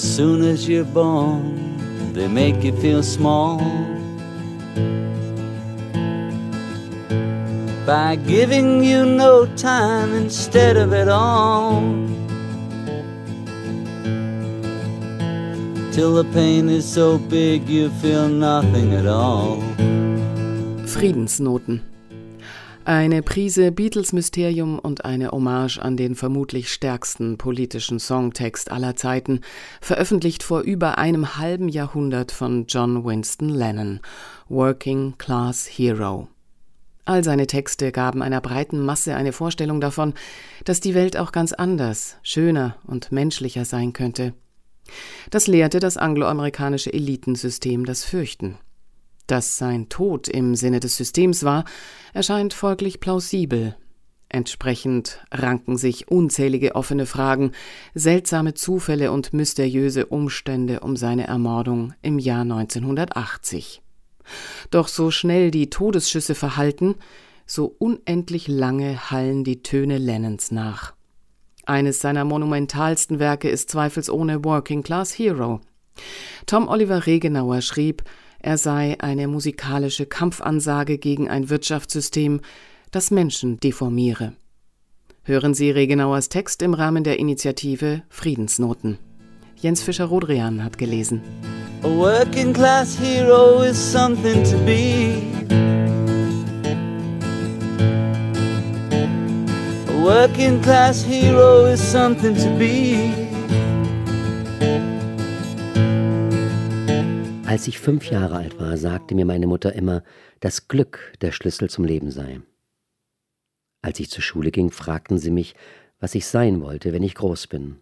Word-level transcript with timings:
soon 0.00 0.42
as 0.42 0.68
you're 0.68 0.84
born, 0.84 2.12
they 2.12 2.26
make 2.26 2.62
you 2.64 2.72
feel 2.80 3.02
small. 3.02 3.58
By 7.86 8.16
giving 8.16 8.82
you 8.84 9.04
no 9.04 9.46
time 9.56 10.14
instead 10.14 10.76
of 10.76 10.92
it 10.92 11.08
all. 11.08 11.82
Till 15.92 16.14
the 16.14 16.24
pain 16.32 16.68
is 16.68 16.86
so 16.86 17.18
big 17.18 17.68
you 17.68 17.90
feel 18.00 18.28
nothing 18.28 18.94
at 18.94 19.06
all. 19.06 19.60
Friedensnoten 20.86 21.89
Eine 22.90 23.22
Prise 23.22 23.70
Beatles-Mysterium 23.70 24.80
und 24.80 25.04
eine 25.04 25.30
Hommage 25.30 25.78
an 25.78 25.96
den 25.96 26.16
vermutlich 26.16 26.72
stärksten 26.72 27.38
politischen 27.38 28.00
Songtext 28.00 28.72
aller 28.72 28.96
Zeiten, 28.96 29.42
veröffentlicht 29.80 30.42
vor 30.42 30.62
über 30.62 30.98
einem 30.98 31.36
halben 31.36 31.68
Jahrhundert 31.68 32.32
von 32.32 32.66
John 32.66 33.04
Winston 33.04 33.48
Lennon, 33.48 34.00
Working 34.48 35.14
Class 35.18 35.68
Hero. 35.68 36.26
All 37.04 37.22
seine 37.22 37.46
Texte 37.46 37.92
gaben 37.92 38.22
einer 38.22 38.40
breiten 38.40 38.84
Masse 38.84 39.14
eine 39.14 39.30
Vorstellung 39.30 39.80
davon, 39.80 40.12
dass 40.64 40.80
die 40.80 40.96
Welt 40.96 41.16
auch 41.16 41.30
ganz 41.30 41.52
anders, 41.52 42.16
schöner 42.24 42.74
und 42.88 43.12
menschlicher 43.12 43.64
sein 43.64 43.92
könnte. 43.92 44.34
Das 45.30 45.46
lehrte 45.46 45.78
das 45.78 45.96
angloamerikanische 45.96 46.92
Elitensystem 46.92 47.84
das 47.84 48.04
Fürchten. 48.04 48.58
Dass 49.30 49.56
sein 49.56 49.88
Tod 49.88 50.26
im 50.26 50.56
Sinne 50.56 50.80
des 50.80 50.96
Systems 50.96 51.44
war, 51.44 51.64
erscheint 52.12 52.52
folglich 52.52 52.98
plausibel. 52.98 53.76
Entsprechend 54.28 55.20
ranken 55.30 55.76
sich 55.76 56.08
unzählige 56.08 56.74
offene 56.74 57.06
Fragen, 57.06 57.52
seltsame 57.94 58.54
Zufälle 58.54 59.12
und 59.12 59.32
mysteriöse 59.32 60.06
Umstände 60.06 60.80
um 60.80 60.96
seine 60.96 61.28
Ermordung 61.28 61.94
im 62.02 62.18
Jahr 62.18 62.40
1980. 62.40 63.82
Doch 64.72 64.88
so 64.88 65.12
schnell 65.12 65.52
die 65.52 65.70
Todesschüsse 65.70 66.34
verhalten, 66.34 66.96
so 67.46 67.72
unendlich 67.78 68.48
lange 68.48 69.12
hallen 69.12 69.44
die 69.44 69.62
Töne 69.62 69.98
Lennons 69.98 70.50
nach. 70.50 70.94
Eines 71.66 72.00
seiner 72.00 72.24
monumentalsten 72.24 73.20
Werke 73.20 73.48
ist 73.48 73.70
zweifelsohne 73.70 74.44
Working 74.44 74.82
Class 74.82 75.16
Hero. 75.16 75.60
Tom 76.46 76.66
Oliver 76.66 77.06
Regenauer 77.06 77.60
schrieb, 77.60 78.02
er 78.40 78.58
sei 78.58 78.96
eine 79.00 79.28
musikalische 79.28 80.06
Kampfansage 80.06 80.98
gegen 80.98 81.28
ein 81.28 81.50
Wirtschaftssystem, 81.50 82.40
das 82.90 83.10
Menschen 83.10 83.60
deformiere. 83.60 84.32
Hören 85.22 85.54
Sie 85.54 85.70
Regenauers 85.70 86.28
Text 86.28 86.62
im 86.62 86.74
Rahmen 86.74 87.04
der 87.04 87.18
Initiative 87.18 88.02
Friedensnoten. 88.08 88.98
Jens 89.56 89.82
Fischer-Rodrian 89.82 90.64
hat 90.64 90.78
gelesen. 90.78 91.20
A 91.82 91.88
working 91.88 92.52
class 92.52 92.98
hero 92.98 93.62
is 93.62 93.76
something 93.76 94.42
to 94.44 94.56
be. 94.64 95.22
A 99.88 100.02
working 100.02 100.60
class 100.62 101.04
hero 101.04 101.66
is 101.66 101.80
something 101.80 102.34
to 102.34 102.50
be. 102.58 103.29
Als 107.50 107.66
ich 107.66 107.80
fünf 107.80 108.08
Jahre 108.12 108.36
alt 108.36 108.60
war, 108.60 108.76
sagte 108.76 109.16
mir 109.16 109.24
meine 109.24 109.48
Mutter 109.48 109.72
immer, 109.72 110.04
dass 110.38 110.68
Glück 110.68 111.14
der 111.20 111.32
Schlüssel 111.32 111.68
zum 111.68 111.84
Leben 111.84 112.12
sei. 112.12 112.40
Als 113.82 113.98
ich 113.98 114.08
zur 114.08 114.22
Schule 114.22 114.52
ging, 114.52 114.70
fragten 114.70 115.18
sie 115.18 115.32
mich, 115.32 115.56
was 115.98 116.14
ich 116.14 116.26
sein 116.26 116.60
wollte, 116.60 116.92
wenn 116.92 117.02
ich 117.02 117.16
groß 117.16 117.48
bin. 117.48 117.78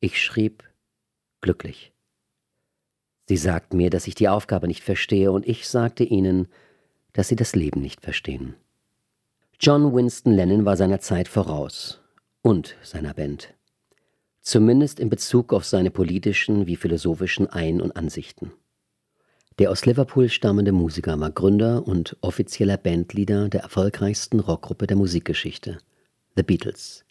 Ich 0.00 0.20
schrieb 0.20 0.64
glücklich. 1.40 1.92
Sie 3.28 3.36
sagten 3.36 3.76
mir, 3.76 3.88
dass 3.88 4.08
ich 4.08 4.16
die 4.16 4.28
Aufgabe 4.28 4.66
nicht 4.66 4.82
verstehe, 4.82 5.30
und 5.30 5.46
ich 5.46 5.68
sagte 5.68 6.02
ihnen, 6.02 6.48
dass 7.12 7.28
sie 7.28 7.36
das 7.36 7.54
Leben 7.54 7.80
nicht 7.80 8.00
verstehen. 8.00 8.56
John 9.60 9.94
Winston 9.94 10.32
Lennon 10.32 10.64
war 10.64 10.76
seiner 10.76 10.98
Zeit 10.98 11.28
voraus 11.28 12.00
und 12.42 12.74
seiner 12.82 13.14
Band. 13.14 13.54
Zumindest 14.40 14.98
in 14.98 15.08
Bezug 15.08 15.52
auf 15.52 15.64
seine 15.64 15.92
politischen 15.92 16.66
wie 16.66 16.74
philosophischen 16.74 17.46
Ein- 17.46 17.80
und 17.80 17.94
Ansichten. 17.94 18.50
Der 19.58 19.72
aus 19.72 19.86
Liverpool 19.86 20.28
stammende 20.28 20.70
Musiker 20.70 21.18
war 21.18 21.30
Gründer 21.30 21.86
und 21.86 22.16
offizieller 22.20 22.76
Bandleader 22.76 23.48
der 23.48 23.62
erfolgreichsten 23.62 24.38
Rockgruppe 24.38 24.86
der 24.86 24.96
Musikgeschichte, 24.96 25.78
The 26.36 26.44
Beatles. 26.44 27.04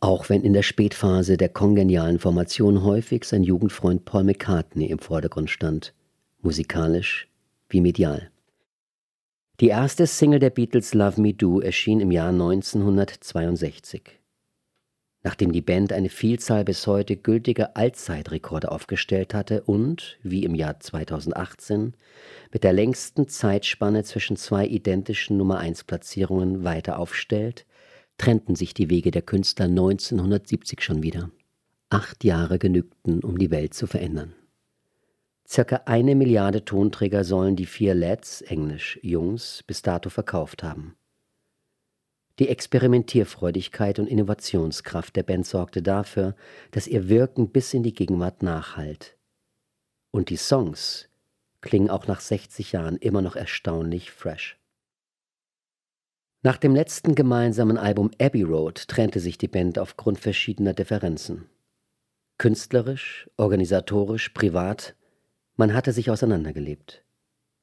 Auch 0.00 0.28
wenn 0.28 0.42
in 0.42 0.54
der 0.54 0.64
Spätphase 0.64 1.36
der 1.36 1.50
kongenialen 1.50 2.18
Formation 2.18 2.82
häufig 2.82 3.24
sein 3.24 3.44
Jugendfreund 3.44 4.04
Paul 4.04 4.24
McCartney 4.24 4.86
im 4.86 4.98
Vordergrund 4.98 5.50
stand, 5.50 5.94
musikalisch 6.42 7.28
wie 7.68 7.80
medial. 7.80 8.30
Die 9.60 9.68
erste 9.68 10.08
Single 10.08 10.40
der 10.40 10.50
Beatles 10.50 10.94
Love 10.94 11.20
Me 11.20 11.32
Do 11.32 11.60
erschien 11.60 12.00
im 12.00 12.10
Jahr 12.10 12.30
1962. 12.30 14.18
Nachdem 15.26 15.52
die 15.52 15.62
Band 15.62 15.90
eine 15.94 16.10
Vielzahl 16.10 16.64
bis 16.64 16.86
heute 16.86 17.16
gültiger 17.16 17.78
Allzeitrekorde 17.78 18.70
aufgestellt 18.70 19.32
hatte 19.32 19.62
und, 19.62 20.18
wie 20.22 20.44
im 20.44 20.54
Jahr 20.54 20.78
2018, 20.78 21.94
mit 22.52 22.62
der 22.62 22.74
längsten 22.74 23.26
Zeitspanne 23.26 24.04
zwischen 24.04 24.36
zwei 24.36 24.66
identischen 24.66 25.38
Nummer-1-Platzierungen 25.38 26.62
weiter 26.62 26.98
aufstellt, 26.98 27.64
trennten 28.18 28.54
sich 28.54 28.74
die 28.74 28.90
Wege 28.90 29.10
der 29.10 29.22
Künstler 29.22 29.64
1970 29.64 30.82
schon 30.82 31.02
wieder. 31.02 31.30
Acht 31.88 32.22
Jahre 32.22 32.58
genügten, 32.58 33.24
um 33.24 33.38
die 33.38 33.50
Welt 33.50 33.72
zu 33.72 33.86
verändern. 33.86 34.34
Circa 35.48 35.82
eine 35.86 36.14
Milliarde 36.14 36.66
Tonträger 36.66 37.24
sollen 37.24 37.56
die 37.56 37.66
vier 37.66 37.94
Lads, 37.94 38.42
englisch 38.42 38.98
Jungs, 39.02 39.64
bis 39.66 39.80
dato 39.80 40.10
verkauft 40.10 40.62
haben. 40.62 40.96
Die 42.40 42.48
Experimentierfreudigkeit 42.48 44.00
und 44.00 44.08
Innovationskraft 44.08 45.14
der 45.14 45.22
Band 45.22 45.46
sorgte 45.46 45.82
dafür, 45.82 46.34
dass 46.72 46.88
ihr 46.88 47.08
Wirken 47.08 47.50
bis 47.50 47.74
in 47.74 47.84
die 47.84 47.94
Gegenwart 47.94 48.42
nachhallt. 48.42 49.16
Und 50.10 50.30
die 50.30 50.36
Songs 50.36 51.08
klingen 51.60 51.90
auch 51.90 52.08
nach 52.08 52.20
60 52.20 52.72
Jahren 52.72 52.96
immer 52.96 53.22
noch 53.22 53.36
erstaunlich 53.36 54.10
fresh. 54.10 54.58
Nach 56.42 56.56
dem 56.56 56.74
letzten 56.74 57.14
gemeinsamen 57.14 57.78
Album 57.78 58.10
Abbey 58.20 58.42
Road 58.42 58.88
trennte 58.88 59.20
sich 59.20 59.38
die 59.38 59.48
Band 59.48 59.78
aufgrund 59.78 60.18
verschiedener 60.18 60.74
Differenzen. 60.74 61.48
Künstlerisch, 62.36 63.30
organisatorisch, 63.36 64.30
privat, 64.30 64.96
man 65.56 65.72
hatte 65.72 65.92
sich 65.92 66.10
auseinandergelebt, 66.10 67.04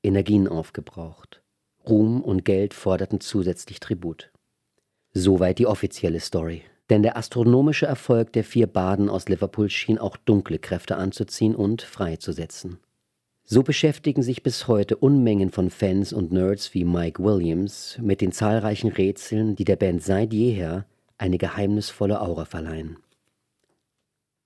Energien 0.01 0.47
aufgebraucht, 0.47 1.43
Ruhm 1.87 2.21
und 2.21 2.45
Geld 2.45 2.73
forderten 2.73 3.19
zusätzlich 3.19 3.81
Tribut. 3.81 4.31
Soweit 5.13 5.59
die 5.59 5.67
offizielle 5.67 6.19
Story. 6.19 6.63
Denn 6.89 7.03
der 7.03 7.17
astronomische 7.17 7.85
Erfolg 7.85 8.33
der 8.33 8.43
vier 8.43 8.67
Baden 8.67 9.09
aus 9.09 9.29
Liverpool 9.29 9.69
schien 9.69 9.97
auch 9.97 10.17
dunkle 10.17 10.59
Kräfte 10.59 10.97
anzuziehen 10.97 11.55
und 11.55 11.81
freizusetzen. 11.81 12.79
So 13.43 13.63
beschäftigen 13.63 14.23
sich 14.23 14.43
bis 14.43 14.67
heute 14.67 14.95
Unmengen 14.95 15.51
von 15.51 15.69
Fans 15.69 16.13
und 16.13 16.31
Nerds 16.31 16.73
wie 16.73 16.85
Mike 16.85 17.23
Williams 17.23 17.97
mit 18.01 18.21
den 18.21 18.31
zahlreichen 18.31 18.89
Rätseln, 18.89 19.55
die 19.55 19.65
der 19.65 19.75
Band 19.75 20.03
seit 20.03 20.33
jeher 20.33 20.85
eine 21.17 21.37
geheimnisvolle 21.37 22.21
Aura 22.21 22.45
verleihen. 22.45 22.97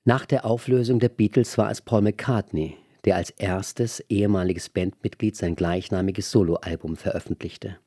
Nach 0.03 0.25
der 0.25 0.45
Auflösung 0.45 0.99
der 0.99 1.09
Beatles 1.09 1.57
war 1.57 1.71
es 1.71 1.81
Paul 1.81 2.01
McCartney, 2.01 2.77
der 3.05 3.15
als 3.15 3.29
erstes 3.31 3.99
ehemaliges 4.01 4.69
Bandmitglied 4.69 5.35
sein 5.35 5.55
gleichnamiges 5.55 6.31
Soloalbum 6.31 6.95
veröffentlichte. 6.95 7.77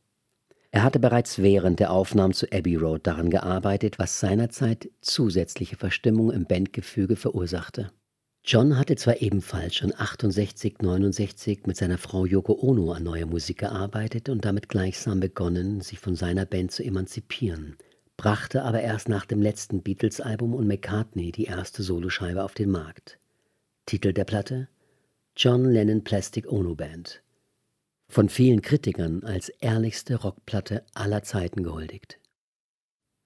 Er 0.70 0.82
hatte 0.82 0.98
bereits 0.98 1.38
während 1.38 1.80
der 1.80 1.90
Aufnahmen 1.90 2.34
zu 2.34 2.46
Abbey 2.52 2.76
Road 2.76 3.06
daran 3.06 3.30
gearbeitet, 3.30 3.98
was 3.98 4.20
seinerzeit 4.20 4.90
zusätzliche 5.00 5.76
Verstimmung 5.76 6.30
im 6.30 6.44
Bandgefüge 6.44 7.16
verursachte. 7.16 7.90
John 8.44 8.78
hatte 8.78 8.96
zwar 8.96 9.20
ebenfalls 9.20 9.74
schon 9.74 9.92
68, 9.94 10.80
69 10.80 11.66
mit 11.66 11.76
seiner 11.76 11.98
Frau 11.98 12.24
Yoko 12.24 12.58
Ono 12.60 12.92
an 12.92 13.02
neuer 13.02 13.26
Musik 13.26 13.58
gearbeitet 13.58 14.28
und 14.28 14.44
damit 14.44 14.68
gleichsam 14.68 15.20
begonnen, 15.20 15.80
sich 15.80 15.98
von 15.98 16.14
seiner 16.14 16.46
Band 16.46 16.72
zu 16.72 16.82
emanzipieren, 16.82 17.76
brachte 18.16 18.62
aber 18.62 18.80
erst 18.80 19.08
nach 19.08 19.26
dem 19.26 19.42
letzten 19.42 19.82
Beatles-Album 19.82 20.54
und 20.54 20.66
McCartney 20.66 21.32
die 21.32 21.44
erste 21.44 21.82
Soloscheibe 21.82 22.42
auf 22.42 22.54
den 22.54 22.70
Markt. 22.70 23.18
Titel 23.86 24.12
der 24.12 24.24
Platte? 24.24 24.68
John 25.36 25.64
Lennon 25.64 26.04
Plastic 26.04 26.50
Ono 26.50 26.74
Band 26.74 27.22
von 28.08 28.28
vielen 28.28 28.62
Kritikern 28.62 29.22
als 29.24 29.48
ehrlichste 29.48 30.16
Rockplatte 30.16 30.84
aller 30.94 31.22
Zeiten 31.22 31.62
gehuldigt. 31.62 32.18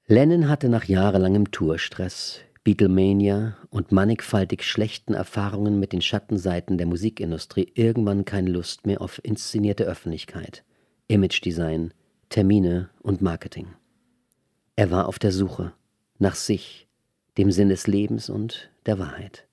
Lennon 0.07 0.49
hatte 0.49 0.69
nach 0.69 0.85
jahrelangem 0.85 1.51
Tourstress, 1.53 2.41
Beatlemania 2.65 3.57
und 3.71 3.93
mannigfaltig 3.93 4.65
schlechten 4.65 5.15
Erfahrungen 5.15 5.81
mit 5.81 5.93
den 5.93 6.03
Schattenseiten 6.03 6.79
der 6.79 6.87
Musikindustrie 6.87 7.71
irgendwann 7.75 8.25
keine 8.25 8.51
Lust 8.51 8.87
mehr 8.87 9.01
auf 9.01 9.21
inszenierte 9.25 9.85
Öffentlichkeit, 9.85 10.65
Image-Design, 11.09 11.95
Termine 12.29 12.91
und 13.01 13.23
Marketing. 13.23 13.69
Er 14.77 14.91
war 14.91 15.07
auf 15.07 15.19
der 15.19 15.33
Suche 15.33 15.73
nach 16.19 16.35
sich, 16.35 16.89
dem 17.37 17.51
Sinn 17.51 17.69
des 17.69 17.87
Lebens 17.87 18.31
und 18.31 18.71
der 18.87 18.99
Wahrheit. 18.99 19.47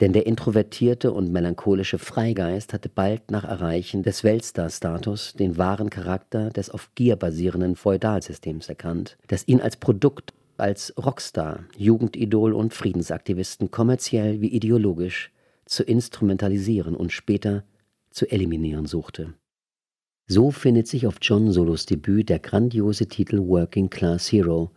Denn 0.00 0.12
der 0.12 0.26
introvertierte 0.26 1.12
und 1.12 1.32
melancholische 1.32 1.98
Freigeist 1.98 2.72
hatte 2.72 2.88
bald 2.88 3.32
nach 3.32 3.44
Erreichen 3.44 4.04
des 4.04 4.22
Weltstar-Status 4.22 5.32
den 5.32 5.58
wahren 5.58 5.90
Charakter 5.90 6.50
des 6.50 6.70
auf 6.70 6.90
Gier 6.94 7.16
basierenden 7.16 7.74
Feudalsystems 7.74 8.68
erkannt, 8.68 9.18
das 9.26 9.48
ihn 9.48 9.60
als 9.60 9.76
Produkt, 9.76 10.34
als 10.56 10.94
Rockstar, 10.96 11.64
Jugendidol 11.76 12.52
und 12.52 12.74
Friedensaktivisten 12.74 13.72
kommerziell 13.72 14.40
wie 14.40 14.48
ideologisch 14.48 15.32
zu 15.64 15.82
instrumentalisieren 15.82 16.94
und 16.94 17.12
später 17.12 17.64
zu 18.10 18.30
eliminieren 18.30 18.86
suchte. 18.86 19.34
So 20.28 20.50
findet 20.50 20.86
sich 20.86 21.06
auf 21.06 21.16
John 21.20 21.50
Solos 21.50 21.86
Debüt 21.86 22.28
der 22.28 22.38
grandiose 22.38 23.06
Titel 23.06 23.38
Working 23.38 23.90
Class 23.90 24.30
Hero, 24.30 24.70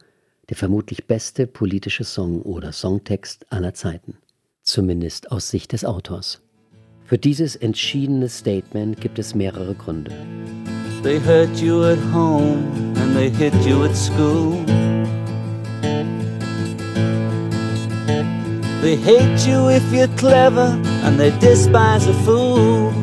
der 0.49 0.57
vermutlich 0.57 1.05
beste 1.05 1.45
politische 1.45 2.05
Song 2.05 2.41
oder 2.41 2.71
Songtext 2.71 3.45
aller 3.51 3.73
Zeiten 3.73 4.17
zumindest 4.63 5.31
aus 5.31 5.49
Sicht 5.49 5.71
des 5.71 5.85
Autors. 5.85 6.41
Für 7.05 7.17
dieses 7.17 7.55
entschiedene 7.55 8.29
Statement 8.29 9.01
gibt 9.01 9.19
es 9.19 9.35
mehrere 9.35 9.75
Gründe. 9.75 10.11
They 11.03 11.19
hurt 11.19 11.59
you 11.59 11.83
at 11.83 11.99
home 12.13 12.63
and 12.95 13.15
they 13.15 13.29
hit 13.29 13.53
you 13.65 13.83
at 13.83 13.95
school. 13.95 14.63
They 18.81 18.95
hate 18.95 19.47
you 19.47 19.69
if 19.69 19.83
you're 19.91 20.07
clever 20.15 20.79
and 21.03 21.19
they 21.19 21.31
despise 21.39 22.07
a 22.07 22.13
fool. 22.25 22.93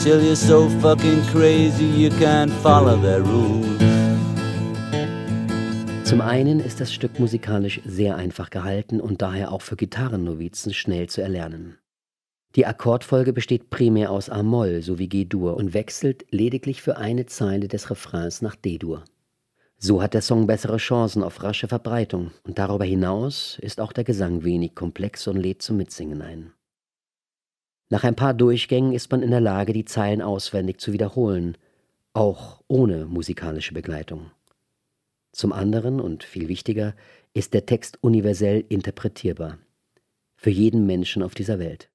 Till 0.00 0.20
you're 0.20 0.34
so 0.34 0.68
fucking 0.80 1.22
crazy 1.30 1.84
you 1.84 2.10
can't 2.18 2.50
follow 2.62 2.96
their 2.96 3.22
rules. 3.22 3.91
Zum 6.12 6.20
einen 6.20 6.60
ist 6.60 6.78
das 6.78 6.92
Stück 6.92 7.18
musikalisch 7.18 7.80
sehr 7.86 8.16
einfach 8.16 8.50
gehalten 8.50 9.00
und 9.00 9.22
daher 9.22 9.50
auch 9.50 9.62
für 9.62 9.76
Gitarrennovizen 9.76 10.74
schnell 10.74 11.08
zu 11.08 11.22
erlernen. 11.22 11.78
Die 12.54 12.66
Akkordfolge 12.66 13.32
besteht 13.32 13.70
primär 13.70 14.10
aus 14.10 14.28
A-Moll 14.28 14.82
sowie 14.82 15.08
G-Dur 15.08 15.56
und 15.56 15.72
wechselt 15.72 16.26
lediglich 16.30 16.82
für 16.82 16.98
eine 16.98 17.24
Zeile 17.24 17.66
des 17.66 17.88
Refrains 17.88 18.42
nach 18.42 18.56
D-Dur. 18.56 19.04
So 19.78 20.02
hat 20.02 20.12
der 20.12 20.20
Song 20.20 20.46
bessere 20.46 20.76
Chancen 20.76 21.22
auf 21.22 21.42
rasche 21.42 21.66
Verbreitung 21.66 22.30
und 22.44 22.58
darüber 22.58 22.84
hinaus 22.84 23.58
ist 23.62 23.80
auch 23.80 23.94
der 23.94 24.04
Gesang 24.04 24.44
wenig 24.44 24.74
komplex 24.74 25.26
und 25.28 25.38
lädt 25.38 25.62
zum 25.62 25.78
Mitsingen 25.78 26.20
ein. 26.20 26.52
Nach 27.88 28.04
ein 28.04 28.16
paar 28.16 28.34
Durchgängen 28.34 28.92
ist 28.92 29.10
man 29.10 29.22
in 29.22 29.30
der 29.30 29.40
Lage, 29.40 29.72
die 29.72 29.86
Zeilen 29.86 30.20
auswendig 30.20 30.78
zu 30.78 30.92
wiederholen, 30.92 31.56
auch 32.12 32.60
ohne 32.68 33.06
musikalische 33.06 33.72
Begleitung. 33.72 34.30
Zum 35.32 35.52
anderen 35.52 36.00
und 36.00 36.24
viel 36.24 36.48
wichtiger 36.48 36.94
ist 37.34 37.54
der 37.54 37.66
Text 37.66 37.98
universell 38.02 38.64
interpretierbar. 38.68 39.58
Für 40.36 40.50
jeden 40.50 40.86
Menschen 40.86 41.22
auf 41.22 41.34
dieser 41.34 41.58
Welt. 41.58 41.88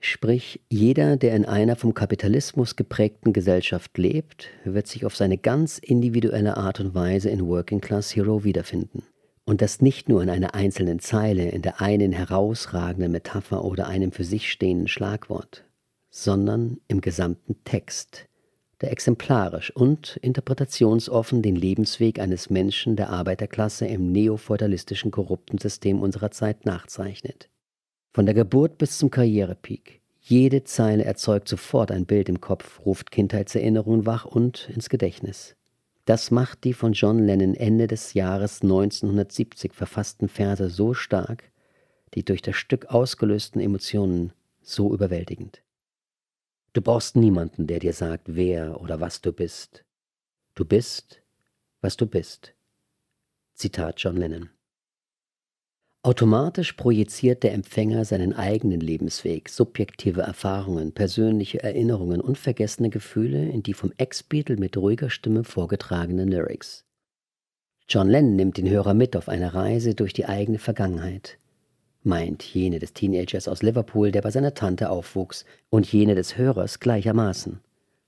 Sprich, 0.00 0.60
jeder, 0.68 1.16
der 1.16 1.34
in 1.34 1.44
einer 1.44 1.74
vom 1.74 1.92
Kapitalismus 1.92 2.76
geprägten 2.76 3.32
Gesellschaft 3.32 3.98
lebt, 3.98 4.48
wird 4.64 4.86
sich 4.86 5.04
auf 5.04 5.16
seine 5.16 5.38
ganz 5.38 5.78
individuelle 5.78 6.56
Art 6.56 6.78
und 6.78 6.94
Weise 6.94 7.30
in 7.30 7.46
Working 7.46 7.80
Class 7.80 8.14
Hero 8.14 8.44
wiederfinden. 8.44 9.02
Und 9.44 9.60
das 9.60 9.80
nicht 9.80 10.08
nur 10.08 10.22
in 10.22 10.30
einer 10.30 10.54
einzelnen 10.54 11.00
Zeile, 11.00 11.48
in 11.48 11.62
der 11.62 11.80
einen 11.80 12.12
herausragenden 12.12 13.10
Metapher 13.10 13.64
oder 13.64 13.88
einem 13.88 14.12
für 14.12 14.24
sich 14.24 14.52
stehenden 14.52 14.88
Schlagwort, 14.88 15.64
sondern 16.10 16.78
im 16.86 17.00
gesamten 17.00 17.64
Text, 17.64 18.27
der 18.80 18.92
exemplarisch 18.92 19.74
und 19.74 20.18
interpretationsoffen 20.22 21.42
den 21.42 21.56
Lebensweg 21.56 22.20
eines 22.20 22.48
Menschen 22.50 22.96
der 22.96 23.10
Arbeiterklasse 23.10 23.86
im 23.86 24.12
neofeudalistischen 24.12 25.10
korrupten 25.10 25.58
System 25.58 26.00
unserer 26.00 26.30
Zeit 26.30 26.64
nachzeichnet. 26.64 27.48
Von 28.12 28.26
der 28.26 28.34
Geburt 28.34 28.78
bis 28.78 28.98
zum 28.98 29.10
Karrierepeak. 29.10 30.00
Jede 30.20 30.64
Zeile 30.64 31.04
erzeugt 31.04 31.48
sofort 31.48 31.90
ein 31.90 32.06
Bild 32.06 32.28
im 32.28 32.40
Kopf, 32.40 32.84
ruft 32.84 33.10
Kindheitserinnerungen 33.10 34.06
wach 34.06 34.24
und 34.24 34.68
ins 34.74 34.88
Gedächtnis. 34.88 35.56
Das 36.04 36.30
macht 36.30 36.64
die 36.64 36.72
von 36.72 36.92
John 36.92 37.18
Lennon 37.18 37.54
Ende 37.54 37.86
des 37.86 38.14
Jahres 38.14 38.62
1970 38.62 39.74
verfassten 39.74 40.28
Verse 40.28 40.70
so 40.70 40.94
stark, 40.94 41.50
die 42.14 42.24
durch 42.24 42.42
das 42.42 42.56
Stück 42.56 42.86
ausgelösten 42.86 43.60
Emotionen 43.60 44.32
so 44.62 44.92
überwältigend. 44.94 45.62
Du 46.72 46.82
brauchst 46.82 47.16
niemanden, 47.16 47.66
der 47.66 47.78
dir 47.78 47.92
sagt, 47.92 48.24
wer 48.26 48.80
oder 48.80 49.00
was 49.00 49.20
du 49.20 49.32
bist. 49.32 49.84
Du 50.54 50.64
bist, 50.64 51.22
was 51.80 51.96
du 51.96 52.06
bist. 52.06 52.54
Zitat 53.54 54.00
John 54.00 54.16
Lennon. 54.16 54.50
Automatisch 56.02 56.74
projiziert 56.74 57.42
der 57.42 57.52
Empfänger 57.54 58.04
seinen 58.04 58.32
eigenen 58.32 58.80
Lebensweg, 58.80 59.48
subjektive 59.48 60.22
Erfahrungen, 60.22 60.92
persönliche 60.92 61.62
Erinnerungen 61.62 62.20
und 62.20 62.38
vergessene 62.38 62.88
Gefühle 62.88 63.48
in 63.48 63.62
die 63.62 63.74
vom 63.74 63.92
Ex-Beatle 63.96 64.56
mit 64.56 64.76
ruhiger 64.76 65.10
Stimme 65.10 65.44
vorgetragenen 65.44 66.28
Lyrics. 66.28 66.84
John 67.88 68.08
Lennon 68.08 68.36
nimmt 68.36 68.58
den 68.58 68.68
Hörer 68.68 68.94
mit 68.94 69.16
auf 69.16 69.28
eine 69.28 69.54
Reise 69.54 69.94
durch 69.94 70.12
die 70.12 70.26
eigene 70.26 70.58
Vergangenheit 70.58 71.38
meint 72.02 72.42
jene 72.42 72.78
des 72.78 72.92
Teenagers 72.92 73.48
aus 73.48 73.62
Liverpool, 73.62 74.12
der 74.12 74.22
bei 74.22 74.30
seiner 74.30 74.54
Tante 74.54 74.90
aufwuchs, 74.90 75.44
und 75.70 75.90
jene 75.92 76.14
des 76.14 76.36
Hörers 76.36 76.80
gleichermaßen. 76.80 77.60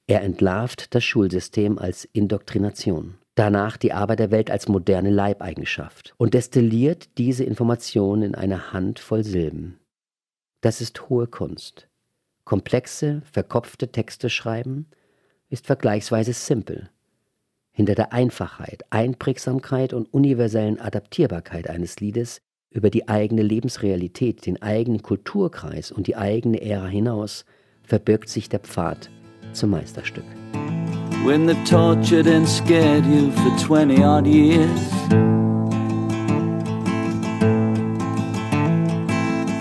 Er 0.07 0.23
entlarvt 0.23 0.95
das 0.95 1.05
Schulsystem 1.05 1.79
als 1.79 2.05
Indoktrination, 2.13 3.15
danach 3.35 3.77
die 3.77 3.93
Arbeiterwelt 3.93 4.51
als 4.51 4.69
moderne 4.69 5.11
Leibeigenschaft 5.11 6.15
und 6.17 6.35
destilliert 6.35 7.17
diese 7.19 7.45
Informationen 7.45 8.23
in 8.23 8.35
eine 8.35 8.73
Handvoll 8.73 9.23
Silben. 9.25 9.79
Das 10.61 10.81
ist 10.81 11.09
hohe 11.09 11.27
Kunst. 11.27 11.89
Komplexe, 12.45 13.23
verkopfte 13.31 13.93
Texte 13.93 14.29
schreiben 14.31 14.87
ist 15.49 15.67
vergleichsweise 15.67 16.33
simpel. 16.33 16.91
Hinter 17.73 17.95
der 17.95 18.13
Einfachheit, 18.13 18.83
Einprägsamkeit 18.91 19.93
und 19.93 20.13
universellen 20.13 20.81
Adaptierbarkeit 20.81 21.71
eines 21.71 22.01
Liedes 22.01 22.41
über 22.71 22.91
die 22.91 23.09
eigene 23.09 23.43
Lebensrealität, 23.43 24.47
den 24.47 24.63
eigenen 24.63 25.03
Kulturkreis 25.03 25.91
und 25.91 26.07
die 26.07 26.17
eigene 26.17 26.61
Ära 26.63 26.87
hinaus 26.87 27.45
verbirgt 27.83 28.29
sich 28.29 28.49
der 28.49 28.61
Pfad 28.61 29.11
zum 29.53 29.71
Meisterstück. 29.71 30.25
When 31.25 31.47
they've 31.47 31.65
tortured 31.65 32.27
and 32.27 32.49
scared 32.49 33.05
you 33.05 33.31
for 33.33 33.55
20 33.59 34.03
odd 34.03 34.27
years 34.27 34.91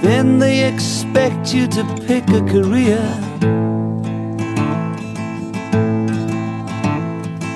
Then 0.01 0.39
they 0.39 0.63
expect 0.63 1.53
you 1.53 1.67
to 1.67 1.84
pick 2.07 2.24
a 2.29 2.41
career 2.45 3.01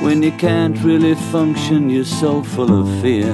When 0.01 0.21
you 0.21 0.31
can't 0.31 0.77
really 0.83 1.15
function, 1.31 1.89
you're 1.89 2.03
so 2.03 2.43
full 2.43 2.81
of 2.81 2.89
fear 3.01 3.33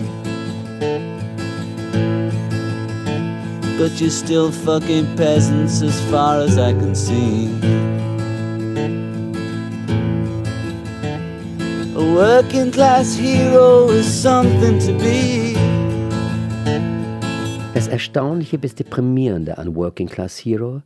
But 3.81 3.99
you're 3.99 4.11
still 4.11 4.51
fucking 4.51 5.07
peasants 5.15 5.81
as 5.81 5.99
far 6.11 6.39
as 6.39 6.59
I 6.59 6.71
can 6.71 6.93
see. 6.93 7.47
A 11.95 12.15
working 12.15 12.71
class 12.71 13.15
hero 13.15 13.89
is 13.89 14.05
something 14.05 14.77
to 14.81 14.93
be. 14.99 15.55
Das 17.73 17.87
Erstaunliche 17.87 18.59
bis 18.59 18.75
Deprimierende 18.75 19.57
an 19.57 19.75
Working 19.75 20.07
Class 20.07 20.37
Hero, 20.37 20.83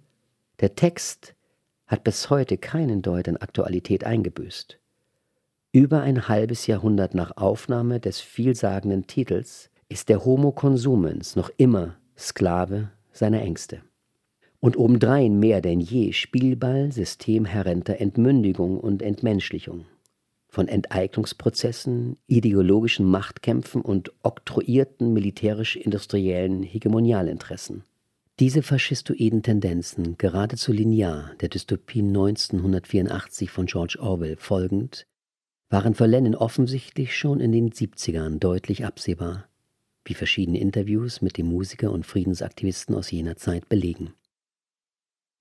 der 0.61 0.75
Text 0.75 1.35
hat 1.87 2.05
bis 2.05 2.29
heute 2.29 2.57
keinen 2.57 3.01
Deut 3.01 3.27
an 3.27 3.35
Aktualität 3.35 4.05
eingebüßt. 4.05 4.79
Über 5.73 5.99
ein 5.99 6.29
halbes 6.29 6.65
Jahrhundert 6.65 7.13
nach 7.13 7.35
Aufnahme 7.35 7.99
des 7.99 8.21
vielsagenden 8.21 9.05
Titels 9.05 9.69
ist 9.89 10.07
der 10.07 10.23
Homo 10.23 10.53
consumens 10.53 11.35
noch 11.35 11.51
immer 11.57 11.97
Sklave 12.17 12.91
seiner 13.11 13.41
Ängste. 13.41 13.81
Und 14.59 14.77
obendrein 14.77 15.39
mehr 15.39 15.61
denn 15.61 15.79
je 15.79 16.11
Spielball 16.11 16.91
systemherrenter 16.91 17.99
Entmündigung 17.99 18.79
und 18.79 19.01
Entmenschlichung. 19.01 19.85
von 20.55 20.69
Enteignungsprozessen, 20.69 22.15
ideologischen 22.27 23.05
Machtkämpfen 23.05 23.81
und 23.81 24.13
oktroyierten 24.23 25.11
militärisch-industriellen 25.11 26.63
Hegemonialinteressen. 26.63 27.83
Diese 28.39 28.63
faschistoiden 28.63 29.43
Tendenzen, 29.43 30.17
geradezu 30.17 30.71
linear 30.71 31.31
der 31.41 31.49
Dystopie 31.49 32.01
1984 32.01 33.51
von 33.51 33.65
George 33.65 33.97
Orwell 33.99 34.37
folgend, 34.37 35.05
waren 35.69 35.93
für 35.93 36.05
Lenin 36.05 36.35
offensichtlich 36.35 37.17
schon 37.17 37.41
in 37.41 37.51
den 37.51 37.71
70ern 37.71 38.39
deutlich 38.39 38.85
absehbar, 38.85 39.49
wie 40.05 40.13
verschiedene 40.13 40.59
Interviews 40.59 41.21
mit 41.21 41.37
dem 41.37 41.47
Musiker 41.47 41.91
und 41.91 42.05
Friedensaktivisten 42.05 42.95
aus 42.95 43.11
jener 43.11 43.35
Zeit 43.35 43.67
belegen. 43.67 44.13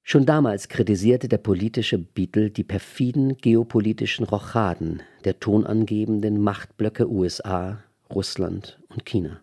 Schon 0.02 0.26
damals 0.26 0.68
kritisierte 0.68 1.28
der 1.28 1.38
politische 1.38 1.99
Beatle 1.99 2.50
die 2.50 2.64
perfiden 2.64 3.38
geopolitischen 3.38 4.26
Rochaden 4.26 5.02
der 5.25 5.40
tonangebenden 5.40 6.38
Machtblöcke 6.40 7.11
USA, 7.11 7.83
Russland 8.11 8.80
und 8.88 9.06
China. 9.06 9.40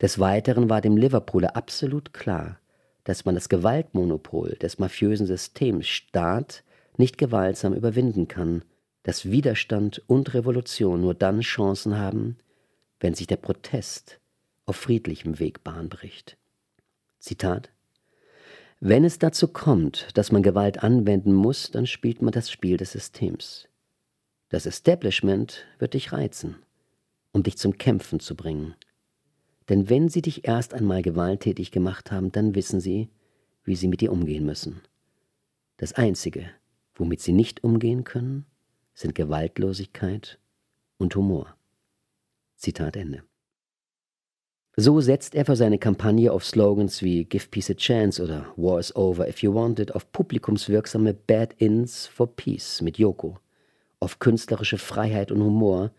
Des 0.00 0.18
Weiteren 0.18 0.68
war 0.68 0.80
dem 0.80 0.96
Liverpooler 0.96 1.56
absolut 1.56 2.12
klar, 2.12 2.60
dass 3.04 3.24
man 3.24 3.34
das 3.34 3.48
Gewaltmonopol 3.48 4.50
des 4.60 4.78
mafiösen 4.78 5.26
Systems 5.26 5.86
Staat 5.86 6.62
nicht 6.98 7.16
gewaltsam 7.16 7.72
überwinden 7.72 8.28
kann, 8.28 8.62
dass 9.02 9.30
Widerstand 9.30 10.02
und 10.06 10.34
Revolution 10.34 11.00
nur 11.00 11.14
dann 11.14 11.40
Chancen 11.40 11.96
haben, 11.96 12.36
wenn 13.00 13.14
sich 13.14 13.26
der 13.26 13.36
Protest 13.36 14.20
auf 14.66 14.76
friedlichem 14.76 15.38
Weg 15.38 15.64
Bahn 15.64 15.88
bricht. 15.88 16.36
Zitat 17.18 17.70
wenn 18.80 19.02
es 19.02 19.18
dazu 19.18 19.48
kommt, 19.48 20.06
dass 20.14 20.30
man 20.30 20.44
Gewalt 20.44 20.84
anwenden 20.84 21.32
muss, 21.32 21.72
dann 21.72 21.84
spielt 21.84 22.22
man 22.22 22.30
das 22.30 22.48
Spiel 22.48 22.76
des 22.76 22.92
Systems. 22.92 23.66
Das 24.50 24.66
Establishment 24.66 25.66
wird 25.80 25.94
dich 25.94 26.12
reizen, 26.12 26.54
um 27.32 27.42
dich 27.42 27.58
zum 27.58 27.76
Kämpfen 27.76 28.20
zu 28.20 28.36
bringen. 28.36 28.76
Denn 29.68 29.90
wenn 29.90 30.08
sie 30.08 30.22
dich 30.22 30.46
erst 30.46 30.74
einmal 30.74 31.02
gewalttätig 31.02 31.72
gemacht 31.72 32.12
haben, 32.12 32.30
dann 32.30 32.54
wissen 32.54 32.78
sie, 32.80 33.08
wie 33.64 33.74
sie 33.74 33.88
mit 33.88 34.00
dir 34.00 34.12
umgehen 34.12 34.46
müssen. 34.46 34.80
Das 35.76 35.92
Einzige, 35.92 36.48
womit 36.94 37.20
sie 37.20 37.32
nicht 37.32 37.64
umgehen 37.64 38.04
können, 38.04 38.46
sind 38.94 39.16
Gewaltlosigkeit 39.16 40.38
und 40.98 41.16
Humor. 41.16 41.57
Zitat 42.58 42.96
Ende. 42.96 43.22
So 44.76 45.00
setzt 45.00 45.34
er 45.34 45.44
für 45.44 45.56
seine 45.56 45.78
Kampagne 45.78 46.30
auf 46.32 46.44
Slogans 46.44 47.02
wie 47.02 47.24
Give 47.24 47.48
Peace 47.48 47.70
a 47.70 47.74
Chance 47.74 48.22
oder 48.22 48.52
War 48.56 48.78
is 48.78 48.94
over 48.94 49.28
if 49.28 49.42
you 49.42 49.52
want 49.52 49.80
it, 49.80 49.92
auf 49.94 50.12
publikumswirksame 50.12 51.14
Bad-Ins 51.14 52.06
for 52.06 52.28
Peace 52.28 52.80
mit 52.80 52.96
Yoko, 52.96 53.38
auf 53.98 54.20
künstlerische 54.20 54.78
Freiheit 54.78 55.32
und 55.32 55.42
Humor, 55.42 55.90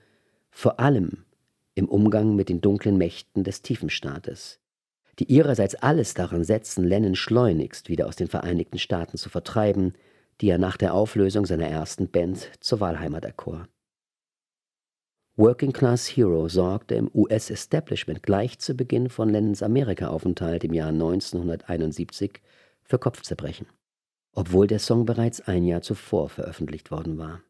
vor 0.49 0.79
allem 0.79 1.25
im 1.75 1.89
Umgang 1.89 2.35
mit 2.35 2.47
den 2.47 2.61
dunklen 2.61 2.97
Mächten 2.97 3.43
des 3.43 3.61
Tiefenstaates, 3.61 4.59
die 5.19 5.25
ihrerseits 5.25 5.75
alles 5.75 6.13
daran 6.13 6.45
setzen, 6.45 6.85
Lennon 6.85 7.15
schleunigst 7.15 7.89
wieder 7.89 8.07
aus 8.07 8.15
den 8.15 8.27
Vereinigten 8.27 8.79
Staaten 8.79 9.17
zu 9.17 9.29
vertreiben, 9.29 9.93
die 10.39 10.49
er 10.49 10.57
nach 10.57 10.77
der 10.77 10.93
Auflösung 10.93 11.45
seiner 11.45 11.67
ersten 11.67 12.07
Band 12.07 12.49
zur 12.61 12.79
Wahlheimat 12.79 13.25
erkor. 13.25 13.67
Working 15.39 15.71
Class 15.71 16.05
Hero 16.05 16.49
sorgte 16.49 16.95
im 16.95 17.09
US-Establishment 17.13 18.23
gleich 18.23 18.59
zu 18.59 18.73
Beginn 18.73 19.07
von 19.07 19.29
Lennons 19.29 19.63
Amerika-Aufenthalt 19.63 20.65
im 20.65 20.73
Jahr 20.73 20.89
1971 20.89 22.41
für 22.83 22.99
Kopfzerbrechen, 22.99 23.65
obwohl 24.33 24.67
der 24.67 24.79
Song 24.79 25.05
bereits 25.05 25.39
ein 25.39 25.63
Jahr 25.63 25.81
zuvor 25.81 26.27
veröffentlicht 26.27 26.91
worden 26.91 27.17
war. 27.17 27.41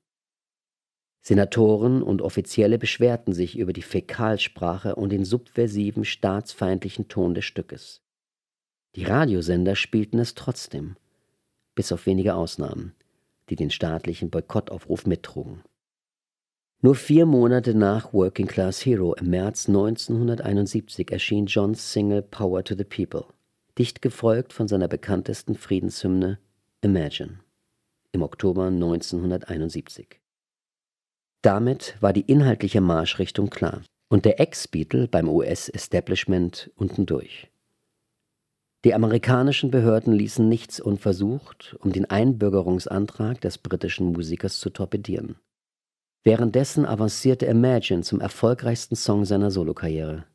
Senatoren 1.22 2.04
und 2.04 2.22
Offizielle 2.22 2.78
beschwerten 2.78 3.34
sich 3.34 3.58
über 3.58 3.74
die 3.74 3.82
Fäkalsprache 3.82 4.94
und 4.94 5.10
den 5.10 5.26
subversiven, 5.26 6.06
staatsfeindlichen 6.06 7.08
Ton 7.08 7.34
des 7.34 7.46
Stückes. 7.46 8.04
Die 8.98 9.06
Radiosender 9.06 9.76
spielten 9.76 10.20
es 10.20 10.36
trotzdem, 10.36 10.96
bis 11.74 11.92
auf 11.92 12.06
wenige 12.06 12.36
Ausnahmen, 12.36 12.94
die 13.50 13.56
den 13.56 13.72
staatlichen 13.72 14.30
Boykottaufruf 14.30 15.08
mittrugen. 15.08 15.64
Nur 16.82 16.96
vier 16.96 17.26
Monate 17.26 17.74
nach 17.74 18.14
Working 18.14 18.48
Class 18.48 18.86
Hero 18.86 19.14
im 19.16 19.32
März 19.32 19.68
1971 19.68 21.12
erschien 21.12 21.46
Johns 21.46 21.92
Single 21.92 22.22
Power 22.22 22.64
to 22.64 22.74
the 22.74 22.86
People, 22.86 23.26
dicht 23.78 24.02
gefolgt 24.02 24.54
von 24.54 24.70
seiner 24.70 24.88
bekanntesten 24.88 25.56
Friedenshymne 25.56 26.40
Imagine 26.80 27.40
im 28.14 28.22
Oktober 28.22 28.68
1971. 28.68 30.22
Damit 31.42 31.98
war 32.00 32.14
die 32.14 32.22
inhaltliche 32.22 32.80
Marschrichtung 32.80 33.50
klar 33.50 33.82
und 34.08 34.24
der 34.24 34.40
Ex-Beatle 34.40 35.10
beim 35.10 35.28
US-Establishment 35.28 36.72
unten 36.78 37.06
durch. 37.06 37.52
Die 38.86 38.94
amerikanischen 38.94 39.70
Behörden 39.70 40.14
ließen 40.14 40.48
nichts 40.48 40.80
unversucht, 40.80 41.76
um 41.82 41.92
den 41.92 42.10
Einbürgerungsantrag 42.10 43.42
des 43.42 43.58
britischen 43.58 44.14
Musikers 44.14 44.62
zu 44.62 44.70
torpedieren. 44.70 45.36
Währenddessen 46.24 46.86
avancierte 46.86 47.46
Imagine 47.46 48.04
zum 48.04 48.20
erfolgreichsten 48.20 48.96
Song 48.96 49.24
seiner 49.24 49.52
Solokarriere. 49.52 50.26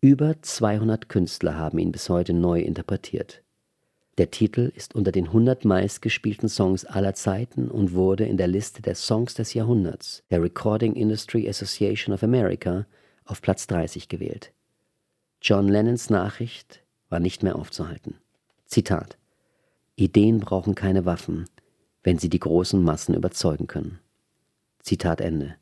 Über 0.00 0.40
200 0.40 1.08
Künstler 1.08 1.56
haben 1.56 1.78
ihn 1.78 1.90
bis 1.90 2.08
heute 2.08 2.32
neu 2.32 2.60
interpretiert. 2.60 3.42
Der 4.18 4.30
Titel 4.30 4.72
ist 4.74 4.94
unter 4.94 5.10
den 5.10 5.26
100 5.26 5.64
meistgespielten 5.64 6.48
Songs 6.48 6.84
aller 6.84 7.14
Zeiten 7.14 7.68
und 7.68 7.94
wurde 7.94 8.26
in 8.26 8.36
der 8.36 8.46
Liste 8.46 8.80
der 8.80 8.94
Songs 8.94 9.34
des 9.34 9.54
Jahrhunderts 9.54 10.22
der 10.30 10.42
Recording 10.42 10.94
Industry 10.94 11.48
Association 11.48 12.14
of 12.14 12.22
America 12.22 12.86
auf 13.24 13.42
Platz 13.42 13.66
30 13.66 14.08
gewählt. 14.08 14.52
John 15.42 15.68
Lennons 15.68 16.10
Nachricht 16.10 16.82
war 17.08 17.20
nicht 17.20 17.42
mehr 17.42 17.56
aufzuhalten. 17.56 18.14
Zitat 18.66 19.18
Ideen 19.96 20.38
brauchen 20.38 20.76
keine 20.76 21.04
Waffen, 21.04 21.46
wenn 22.04 22.18
sie 22.18 22.28
die 22.28 22.38
großen 22.38 22.82
Massen 22.82 23.14
überzeugen 23.14 23.66
können. 23.66 23.98
Zitat 24.88 25.20
Ende. 25.20 25.56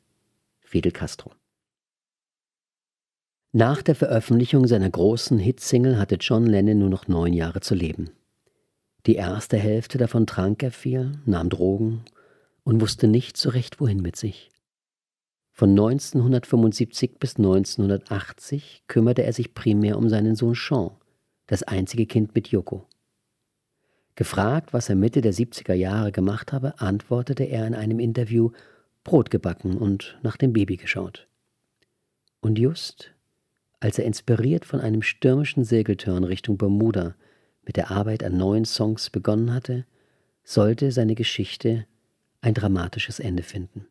Fidel 0.61 0.93
Castro. 0.93 1.33
Nach 3.51 3.81
der 3.81 3.93
Veröffentlichung 3.93 4.67
seiner 4.67 4.89
großen 4.89 5.37
Hitsingle 5.37 5.99
hatte 5.99 6.15
John 6.15 6.45
Lennon 6.45 6.79
nur 6.79 6.89
noch 6.89 7.09
neun 7.09 7.33
Jahre 7.33 7.59
zu 7.59 7.75
leben. 7.75 8.11
Die 9.05 9.15
erste 9.15 9.57
Hälfte 9.57 9.97
davon 9.97 10.27
trank 10.27 10.63
er 10.63 10.71
viel, 10.71 11.19
nahm 11.25 11.49
Drogen 11.49 12.05
und 12.63 12.79
wusste 12.79 13.09
nicht 13.09 13.35
so 13.35 13.49
recht, 13.49 13.81
wohin 13.81 14.01
mit 14.01 14.15
sich. 14.15 14.49
Von 15.51 15.71
1975 15.71 17.19
bis 17.19 17.35
1980 17.35 18.83
kümmerte 18.87 19.23
er 19.23 19.33
sich 19.33 19.53
primär 19.53 19.97
um 19.97 20.07
seinen 20.07 20.37
Sohn 20.37 20.55
Sean, 20.55 20.91
das 21.47 21.63
einzige 21.63 22.05
Kind 22.05 22.33
mit 22.33 22.47
Yoko. 22.47 22.87
Gefragt, 24.15 24.71
was 24.71 24.87
er 24.87 24.95
Mitte 24.95 25.19
der 25.19 25.33
70er 25.33 25.73
Jahre 25.73 26.13
gemacht 26.13 26.53
habe, 26.53 26.79
antwortete 26.79 27.43
er 27.43 27.67
in 27.67 27.75
einem 27.75 27.99
Interview, 27.99 28.51
Brot 29.07 29.31
gebacken 29.31 29.77
und 29.77 30.19
nach 30.21 30.35
dem 30.35 30.51
Baby 30.51 30.75
geschaut. 30.75 31.29
Und 32.41 32.59
just, 32.59 33.13
als 33.79 33.97
er 33.97 34.05
inspiriert 34.05 34.65
von 34.65 34.81
einem 34.81 35.01
stürmischen 35.01 35.63
Segeltörn 35.63 36.25
Richtung 36.25 36.57
Bermuda 36.57 37.15
mit 37.63 37.77
der 37.77 37.89
Arbeit 37.89 38.21
an 38.21 38.35
neuen 38.35 38.65
Songs 38.65 39.09
begonnen 39.09 39.53
hatte, 39.53 39.85
sollte 40.43 40.91
seine 40.91 41.15
Geschichte 41.15 41.87
ein 42.41 42.53
dramatisches 42.53 43.19
Ende 43.19 43.43
finden. 43.43 43.87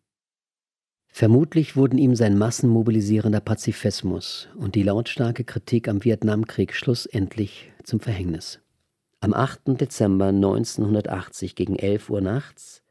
Vermutlich 1.09 1.77
wurden 1.77 1.97
ihm 1.97 2.15
sein 2.15 2.37
massenmobilisierender 2.37 3.41
Pazifismus 3.41 4.49
und 4.55 4.75
die 4.75 4.83
lautstarke 4.83 5.45
Kritik 5.45 5.89
am 5.89 6.05
Vietnamkrieg 6.05 6.75
schlussendlich 6.75 7.73
zum 7.85 8.01
Verhängnis. 8.01 8.61
Am 9.21 9.33
8. 9.33 9.81
Dezember 9.81 10.27
1980 10.27 11.55
gegen 11.55 11.77
11 11.77 12.11
Uhr 12.11 12.21
nachts 12.21 12.83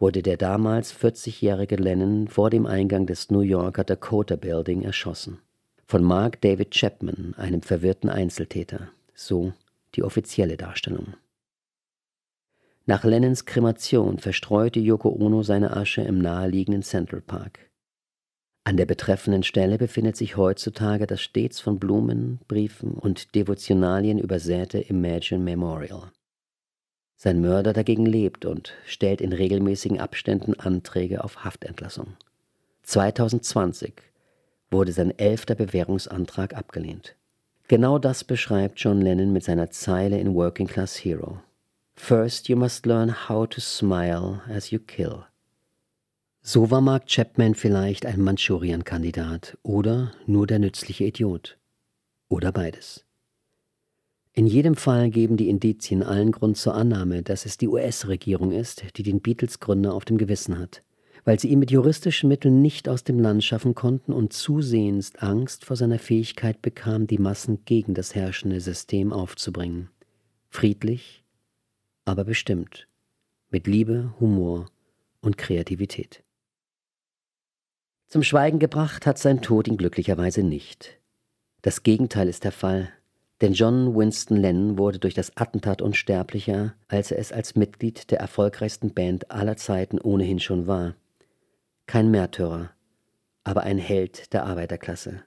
wurde 0.00 0.22
der 0.22 0.38
damals 0.38 0.94
40-jährige 0.94 1.76
Lennon 1.76 2.26
vor 2.26 2.50
dem 2.50 2.66
Eingang 2.66 3.06
des 3.06 3.30
New 3.30 3.40
Yorker 3.40 3.84
Dakota 3.84 4.36
Building 4.36 4.82
erschossen. 4.82 5.38
Von 5.86 6.02
Mark 6.02 6.40
David 6.40 6.70
Chapman, 6.70 7.34
einem 7.36 7.62
verwirrten 7.62 8.08
Einzeltäter. 8.08 8.88
So 9.14 9.52
die 9.94 10.02
offizielle 10.02 10.56
Darstellung. 10.56 11.14
Nach 12.86 13.04
Lennons 13.04 13.44
Kremation 13.44 14.18
verstreute 14.18 14.80
Yoko 14.80 15.10
Ono 15.10 15.42
seine 15.42 15.76
Asche 15.76 16.00
im 16.00 16.18
naheliegenden 16.18 16.82
Central 16.82 17.20
Park. 17.20 17.70
An 18.64 18.76
der 18.76 18.86
betreffenden 18.86 19.42
Stelle 19.42 19.78
befindet 19.78 20.16
sich 20.16 20.36
heutzutage 20.36 21.06
das 21.06 21.20
stets 21.20 21.60
von 21.60 21.78
Blumen, 21.78 22.40
Briefen 22.48 22.92
und 22.94 23.34
Devotionalien 23.34 24.18
übersäte 24.18 24.78
Imagine 24.78 25.42
Memorial. 25.42 26.10
Sein 27.22 27.42
Mörder 27.42 27.74
dagegen 27.74 28.06
lebt 28.06 28.46
und 28.46 28.72
stellt 28.86 29.20
in 29.20 29.34
regelmäßigen 29.34 30.00
Abständen 30.00 30.58
Anträge 30.58 31.22
auf 31.22 31.44
Haftentlassung. 31.44 32.16
2020 32.84 33.92
wurde 34.70 34.92
sein 34.92 35.10
elfter 35.18 35.54
Bewährungsantrag 35.54 36.56
abgelehnt. 36.56 37.16
Genau 37.68 37.98
das 37.98 38.24
beschreibt 38.24 38.80
John 38.80 39.02
Lennon 39.02 39.34
mit 39.34 39.44
seiner 39.44 39.68
Zeile 39.68 40.18
in 40.18 40.34
Working 40.34 40.66
Class 40.66 40.96
Hero. 40.96 41.42
First 41.94 42.48
you 42.48 42.56
must 42.56 42.86
learn 42.86 43.28
how 43.28 43.46
to 43.46 43.60
smile 43.60 44.40
as 44.48 44.70
you 44.70 44.78
kill. 44.78 45.26
So 46.40 46.70
war 46.70 46.80
Mark 46.80 47.06
Chapman 47.06 47.54
vielleicht 47.54 48.06
ein 48.06 48.22
Manchurien-Kandidat 48.22 49.58
oder 49.62 50.12
nur 50.24 50.46
der 50.46 50.58
nützliche 50.58 51.04
Idiot. 51.04 51.58
Oder 52.30 52.50
beides. 52.50 53.04
In 54.32 54.46
jedem 54.46 54.76
Fall 54.76 55.10
geben 55.10 55.36
die 55.36 55.48
Indizien 55.48 56.02
allen 56.02 56.30
Grund 56.30 56.56
zur 56.56 56.74
Annahme, 56.74 57.22
dass 57.22 57.46
es 57.46 57.58
die 57.58 57.66
US-Regierung 57.66 58.52
ist, 58.52 58.96
die 58.96 59.02
den 59.02 59.20
Beatles-Gründer 59.20 59.92
auf 59.92 60.04
dem 60.04 60.18
Gewissen 60.18 60.58
hat, 60.58 60.84
weil 61.24 61.40
sie 61.40 61.48
ihn 61.48 61.58
mit 61.58 61.72
juristischen 61.72 62.28
Mitteln 62.28 62.62
nicht 62.62 62.88
aus 62.88 63.02
dem 63.02 63.18
Land 63.18 63.42
schaffen 63.42 63.74
konnten 63.74 64.12
und 64.12 64.32
zusehends 64.32 65.16
Angst 65.16 65.64
vor 65.64 65.74
seiner 65.74 65.98
Fähigkeit 65.98 66.62
bekam, 66.62 67.08
die 67.08 67.18
Massen 67.18 67.64
gegen 67.64 67.94
das 67.94 68.14
herrschende 68.14 68.60
System 68.60 69.12
aufzubringen. 69.12 69.90
Friedlich, 70.48 71.24
aber 72.04 72.24
bestimmt, 72.24 72.86
mit 73.50 73.66
Liebe, 73.66 74.14
Humor 74.20 74.66
und 75.20 75.38
Kreativität. 75.38 76.22
Zum 78.06 78.22
Schweigen 78.22 78.60
gebracht 78.60 79.06
hat 79.06 79.18
sein 79.18 79.42
Tod 79.42 79.66
ihn 79.66 79.76
glücklicherweise 79.76 80.44
nicht. 80.44 80.98
Das 81.62 81.82
Gegenteil 81.82 82.28
ist 82.28 82.44
der 82.44 82.52
Fall, 82.52 82.90
denn 83.40 83.52
John 83.54 83.94
Winston 83.96 84.36
Lennon 84.36 84.78
wurde 84.78 84.98
durch 84.98 85.14
das 85.14 85.36
Attentat 85.36 85.80
unsterblicher, 85.80 86.74
als 86.88 87.10
er 87.10 87.18
es 87.18 87.32
als 87.32 87.56
Mitglied 87.56 88.10
der 88.10 88.20
erfolgreichsten 88.20 88.92
Band 88.92 89.30
aller 89.30 89.56
Zeiten 89.56 89.98
ohnehin 89.98 90.40
schon 90.40 90.66
war. 90.66 90.94
Kein 91.86 92.10
Märtyrer, 92.10 92.70
aber 93.44 93.62
ein 93.62 93.78
Held 93.78 94.32
der 94.32 94.44
Arbeiterklasse, 94.44 95.22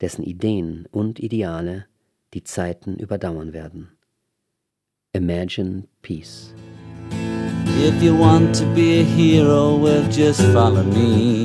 dessen 0.00 0.24
Ideen 0.24 0.88
und 0.90 1.20
Ideale 1.20 1.86
die 2.32 2.44
Zeiten 2.44 2.96
überdauern 2.96 3.52
werden. 3.52 3.90
Imagine 5.12 5.84
Peace. 6.02 6.54
If 7.78 8.02
you 8.02 8.18
want 8.18 8.54
to 8.56 8.66
be 8.74 9.00
a 9.00 9.04
hero, 9.04 9.76
well, 9.76 10.02
just 10.10 10.40
follow 10.52 10.82
me. 10.82 11.44